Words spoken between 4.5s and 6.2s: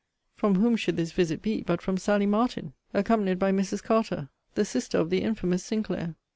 the sister of the infamous Sinclair!